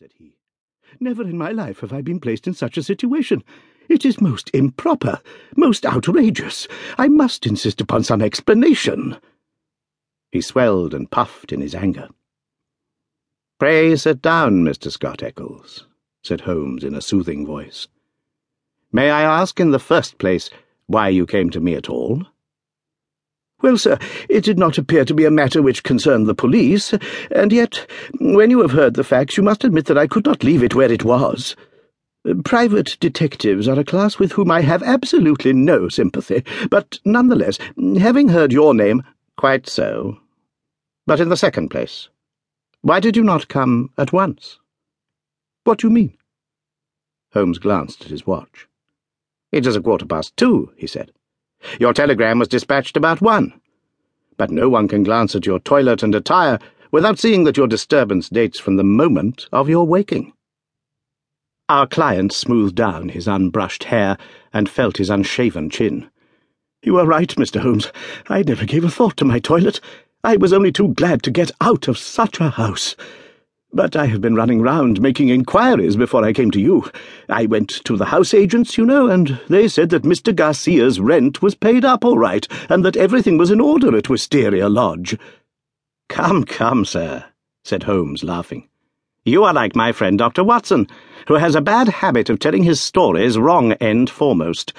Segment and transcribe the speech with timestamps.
[0.00, 0.34] said he.
[0.98, 3.44] Never in my life have I been placed in such a situation.
[3.86, 5.20] It is most improper,
[5.56, 6.66] most outrageous.
[6.96, 9.18] I must insist upon some explanation.
[10.32, 12.08] He swelled and puffed in his anger.
[13.58, 14.90] Pray sit down, Mr.
[14.90, 15.86] Scott Eccles,
[16.22, 17.86] said Holmes in a soothing voice.
[18.90, 20.48] May I ask in the first place
[20.86, 22.24] why you came to me at all?
[23.62, 23.98] Well, sir,
[24.28, 26.94] it did not appear to be a matter which concerned the police,
[27.30, 27.86] and yet,
[28.18, 30.74] when you have heard the facts, you must admit that I could not leave it
[30.74, 31.56] where it was.
[32.44, 37.58] Private detectives are a class with whom I have absolutely no sympathy, but nonetheless,
[37.98, 39.02] having heard your name.
[39.36, 40.18] Quite so.
[41.06, 42.08] But in the second place,
[42.82, 44.58] why did you not come at once?
[45.64, 46.16] What do you mean?
[47.32, 48.68] Holmes glanced at his watch.
[49.52, 51.12] It is a quarter past two, he said.
[51.78, 53.52] Your telegram was dispatched about one.
[54.36, 56.58] But no one can glance at your toilet and attire
[56.90, 60.32] without seeing that your disturbance dates from the moment of your waking.
[61.68, 64.18] Our client smoothed down his unbrushed hair
[64.52, 66.10] and felt his unshaven chin.
[66.82, 67.60] You are right, Mr.
[67.60, 67.92] Holmes.
[68.28, 69.80] I never gave a thought to my toilet.
[70.24, 72.96] I was only too glad to get out of such a house.
[73.72, 76.90] But I have been running round making inquiries before I came to you.
[77.28, 80.34] I went to the house agents, you know, and they said that Mr.
[80.34, 84.68] Garcia's rent was paid up all right, and that everything was in order at Wisteria
[84.68, 85.16] Lodge.
[86.08, 87.26] Come, come, sir,
[87.62, 88.68] said Holmes, laughing.
[89.24, 90.42] You are like my friend Dr.
[90.42, 90.88] Watson,
[91.28, 94.72] who has a bad habit of telling his stories wrong end foremost.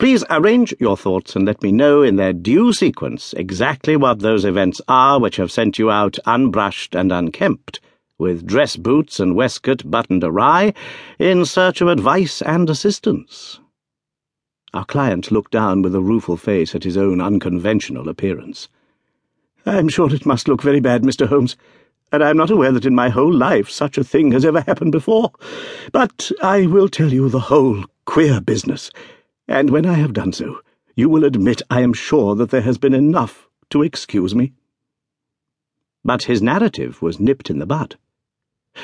[0.00, 4.44] Please arrange your thoughts and let me know in their due sequence exactly what those
[4.44, 7.78] events are which have sent you out unbrushed and unkempt
[8.22, 10.72] with dress boots and waistcoat buttoned awry,
[11.18, 13.58] in search of advice and assistance.
[14.72, 18.68] Our client looked down with a rueful face at his own unconventional appearance.
[19.66, 21.26] I'm sure it must look very bad, Mr.
[21.26, 21.56] Holmes,
[22.12, 24.92] and I'm not aware that in my whole life such a thing has ever happened
[24.92, 25.32] before.
[25.90, 28.90] But I will tell you the whole queer business,
[29.48, 30.60] and when I have done so,
[30.94, 34.52] you will admit I am sure that there has been enough to excuse me.
[36.04, 37.96] But his narrative was nipped in the bud.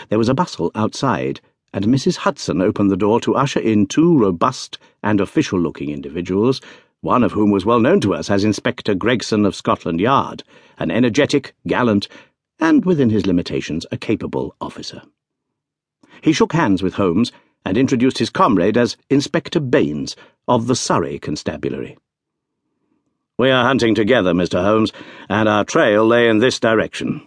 [0.09, 1.41] There was a bustle outside,
[1.73, 2.17] and Mrs.
[2.17, 6.61] Hudson opened the door to usher in two robust and official looking individuals,
[7.01, 10.43] one of whom was well known to us as Inspector Gregson of Scotland Yard,
[10.79, 12.09] an energetic, gallant,
[12.59, 15.03] and within his limitations, a capable officer.
[16.23, 17.31] He shook hands with Holmes
[17.65, 20.17] and introduced his comrade as Inspector Baynes
[20.49, 21.97] of the Surrey Constabulary.
[23.39, 24.63] We are hunting together, Mr.
[24.63, 24.93] Holmes,
[25.29, 27.25] and our trail lay in this direction.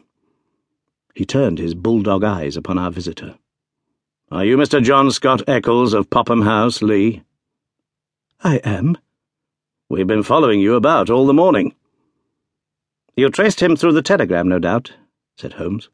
[1.13, 3.35] He turned his bulldog eyes upon our visitor.
[4.31, 4.81] Are you Mr.
[4.81, 7.23] John Scott Eccles of Popham House, Lee?
[8.43, 8.97] I am.
[9.89, 11.75] We've been following you about all the morning.
[13.15, 14.93] You traced him through the telegram, no doubt,
[15.35, 15.89] said Holmes.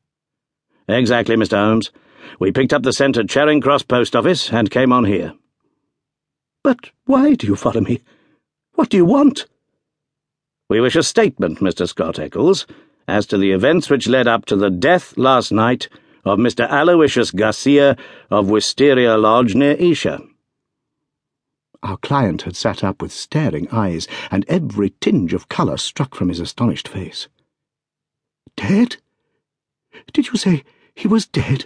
[0.88, 1.58] Exactly, Mr.
[1.58, 1.92] Holmes.
[2.40, 5.34] We picked up the scent at Charing Cross Post Office and came on here.
[6.64, 8.02] But why do you follow me?
[8.74, 9.48] What do you want?
[10.70, 11.88] We wish a statement, Mr.
[11.88, 12.68] Scott Eccles
[13.08, 15.88] as to the events which led up to the death last night
[16.26, 16.70] of Mr.
[16.70, 17.96] Aloysius Garcia
[18.30, 20.20] of Wisteria Lodge near Esher.
[21.84, 26.30] Our client had sat up with staring eyes, and every tinge of colour struck from
[26.30, 27.28] his astonished face.
[28.58, 28.98] Dead?
[30.12, 30.64] Did you say
[30.94, 31.66] he was dead?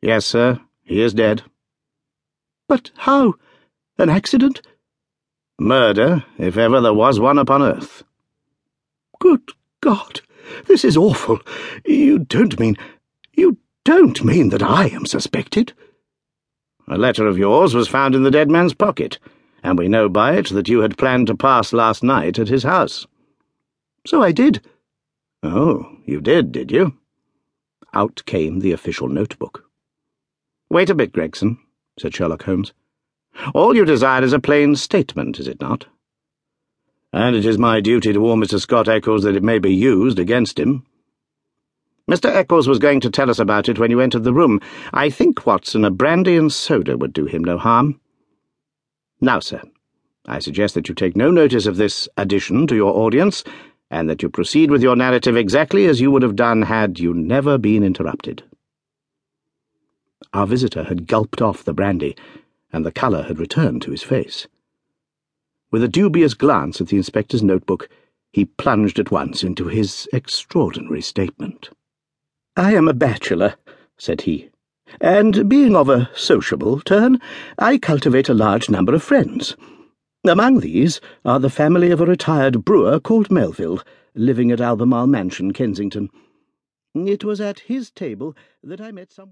[0.00, 1.42] Yes, sir, he is dead.
[2.68, 3.34] But how?
[3.98, 4.62] An accident?
[5.58, 8.02] Murder, if ever there was one upon earth.
[9.20, 9.50] Good
[9.80, 10.20] God,
[10.66, 11.40] this is awful.
[11.84, 12.76] You don't mean.
[13.34, 15.72] You don't mean that I am suspected?
[16.88, 19.18] A letter of yours was found in the dead man's pocket,
[19.62, 22.62] and we know by it that you had planned to pass last night at his
[22.62, 23.06] house.
[24.06, 24.60] So I did.
[25.42, 26.96] Oh, you did, did you?
[27.92, 29.64] Out came the official notebook.
[30.70, 31.58] Wait a bit, Gregson,
[31.98, 32.72] said Sherlock Holmes.
[33.54, 35.86] All you desire is a plain statement, is it not?
[37.12, 38.60] And it is my duty to warn Mr.
[38.60, 40.84] Scott Eccles that it may be used against him.
[42.08, 42.32] Mr.
[42.32, 44.60] Eccles was going to tell us about it when you entered the room.
[44.92, 48.00] I think, Watson, a brandy and soda would do him no harm.
[49.20, 49.62] Now, sir,
[50.26, 53.42] I suggest that you take no notice of this addition to your audience,
[53.90, 57.14] and that you proceed with your narrative exactly as you would have done had you
[57.14, 58.44] never been interrupted.
[60.32, 62.16] Our visitor had gulped off the brandy,
[62.72, 64.46] and the colour had returned to his face.
[65.76, 67.90] With a dubious glance at the inspector's notebook,
[68.32, 71.68] he plunged at once into his extraordinary statement.
[72.56, 73.56] I am a bachelor,
[73.98, 74.48] said he,
[75.02, 77.20] and being of a sociable turn,
[77.58, 79.54] I cultivate a large number of friends.
[80.26, 83.82] Among these are the family of a retired brewer called Melville,
[84.14, 86.08] living at Albemarle Mansion, Kensington.
[86.94, 89.24] It was at his table that I met some.